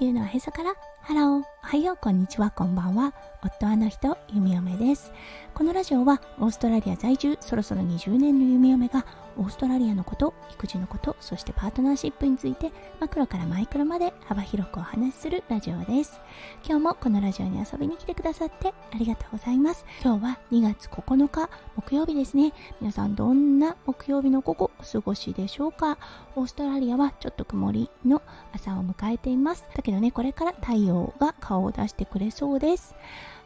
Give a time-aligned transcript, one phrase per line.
[0.00, 0.72] 地球のおへそから。
[1.02, 1.42] Hello。
[1.42, 1.98] おはよう。
[2.00, 2.50] こんにちは。
[2.50, 3.12] こんばんは。
[3.44, 4.16] 夫あの人。
[4.32, 5.12] 弓嫁です。
[5.52, 7.36] このラジオはオーストラリア在住。
[7.38, 9.04] そろそろ20年の弓嫁が
[9.36, 16.20] オーストラリアのこと育児のことそしてパートナーシップについてマクロからマイクロまで幅広くお話しするラジオです。
[16.64, 19.84] 今日もこのラジオに遊びに来てくださってありがとうございます。
[20.02, 22.52] 今日は2月9日木曜日ですね。
[22.80, 25.98] 皆さんどんな木曜日の午後お過ごしでしょうか？
[26.36, 29.64] オーストラリアはちょっと曇りの朝を迎えています。
[29.74, 32.94] だけどねこれから太陽が顔を出してくれそうです。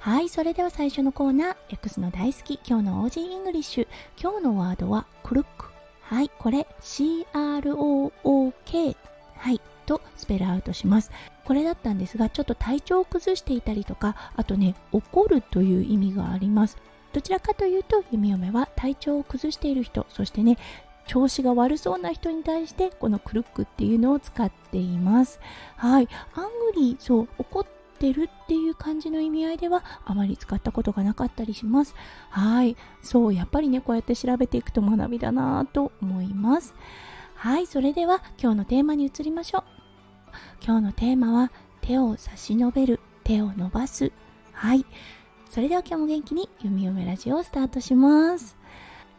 [0.01, 3.89] はい、それでは最初のコーナー、X の大好き、今日の Aussie English。
[4.21, 5.69] 今日のワードは、 crook。
[6.05, 8.97] はい、これ、CROOK。
[9.37, 11.11] はい、と spell out します。
[11.45, 16.77] これだったんですが、ちょっと体調を崩していたりとか、あとね、怒るという意味があります。
[17.13, 20.59] どちらかというと、弓嫁は体調を崩している人、そしてね、
[21.07, 25.39] 調子が悪そうな人に対してこのクルックっていうのを使っています。
[25.77, 26.09] はい。
[26.35, 27.67] アングリー、そう、怒っ
[27.99, 31.95] てるっていう感じの意味合いではあまり使ったことがなかったりします。
[32.31, 32.77] はい。
[33.03, 36.75] そう、やっぱりね、こうやって調べていくと学びだなぁと思います。
[37.35, 37.67] はい。
[37.67, 39.65] それでは今日のテーマに移りましょう。
[40.65, 44.13] 今日のテーマは手を差し伸べる、手を伸ばす。
[44.53, 44.85] はい。
[45.51, 48.57] それでは今日も元気に弓嫁ラジオをスタートします。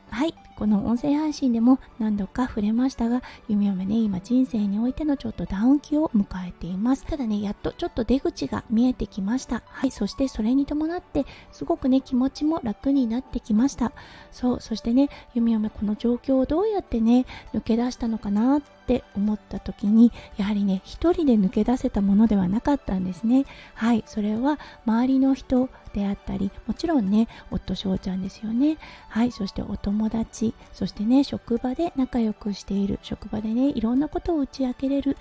[0.10, 0.34] はい。
[0.56, 7.06] この音声配信でも何度か触れましたが、弓嫁ね、今人生においてのちょっとダウン期を迎えています。
[7.06, 9.64] ただね、やっとちょっと出口が見えてきました。
[9.68, 13.92] はい、そしてそれに伴って、すごくね、気持ちも楽になってきました。
[14.32, 23.46] そう、そしてね、弓嫁この状況をどうやってね、抜け出したのかなっって思った時に、やはりね、一人で抜け出せたものではなかったんですね。
[23.74, 28.78] はい、それは周りの人であったり、もちろんね、夫翔ちゃんですよね。
[29.10, 35.18] はい、そしてお友達、そしてね職場で仲良くしている職場でねいろんなことを打ち明けれる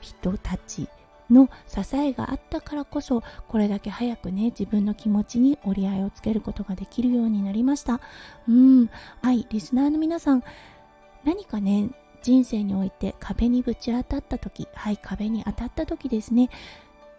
[0.00, 0.88] 人たち
[1.30, 8.00] の支えがあったからこそこれだけ早くね自分の気持ちに折り合いをつけることができるようになりました
[8.48, 8.90] うん
[9.22, 10.42] はいリスナーの皆さん
[11.24, 11.90] 何かね
[12.22, 16.50] 人生において壁にぶち当たった時はい壁に当たった時ですね。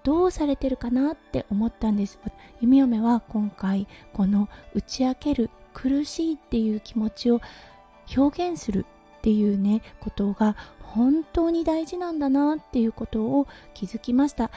[0.03, 2.19] どうされてるかなって思ったんです。
[2.59, 7.41] 弓嫁は今回この打ち明ける苦しいっていう気持ちを
[8.16, 8.85] 表現する
[9.19, 14.51] っていうねことが本当に大事なんだなっていうことを気づきました。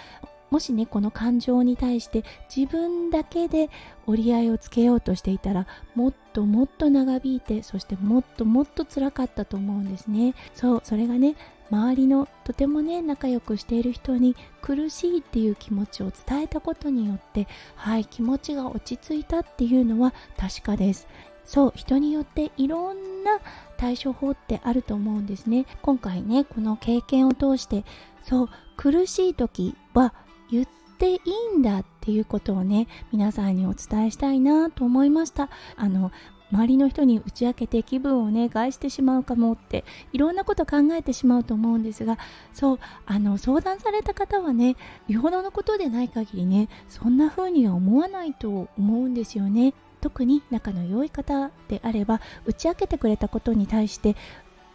[0.54, 2.22] もしねこの感情に対して
[2.54, 3.70] 自分だけで
[4.06, 5.66] 折り合いをつけようとしていたら
[5.96, 10.32] もっともっと長引いてそしてもっともっと辛かったと思うんですね。
[10.54, 11.34] そうそれがね
[11.72, 21.08] 周りのとてもね仲良くしている人に苦しいっていう気持ちを伝えたことによってはい気持ちが落ち着いたっていうのは確かです。
[21.44, 23.40] そう人によっていろんな
[23.76, 25.66] 対処法ってあると思うんですね。
[25.82, 27.84] 今回ねこの経験を通して
[28.22, 30.14] そう苦しい時は
[30.50, 30.66] 言っ
[30.98, 31.20] てい
[31.54, 35.48] いんだっていうことをね皆さんにお伝えしたいなと思いました。
[35.76, 36.12] あの
[36.52, 42.18] 周りの人に打ち明けて気分をね害してしまうかもっていろんなこと考えてしまうと思うんですが
[42.52, 44.76] そうあの相談された方はね
[45.08, 49.74] よほどのことでない限りねそんな風には思わないと思うんですよね。
[50.00, 54.16] 特に仲の良い方であれば打ち明けてくれたことに対して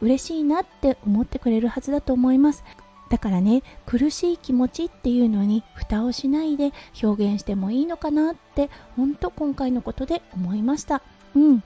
[0.01, 2.63] 嬉しいなって思ってくれるはずだと思います。
[3.09, 6.71] だからね苦しい気持ちっていうのに蓋をしないで
[7.01, 11.01] 表現してもいいのかなってほんと今回のことで思いました。
[11.35, 11.63] うん。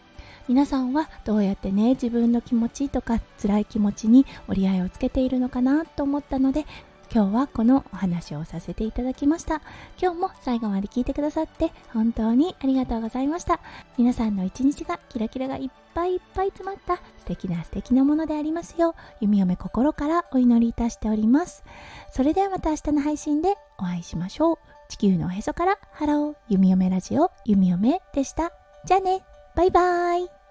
[0.47, 6.65] 皆さんはどうやってね自分の気持ちとか辛い気持ちに折り合いをつけているのかなと思ったので
[7.11, 9.61] 今日はこのお話をさせていただきました。
[10.01, 13.59] 今日も最後まで聞いてくださって本当にありがとうございました。
[13.97, 21.63] 皆さんの一日がキラキラがいっぱいいっぱい詰まった素敵な素敵なものでありますよう弓嫁心からお祈りいたしております。
[22.11, 24.57] それではまた明日の配信でお会いしましょう。
[24.89, 28.51] 地球のおへそからハロー弓嫁ラジオ弓嫁でした。
[28.85, 29.23] じゃあね。
[29.55, 30.42] バイバーイ。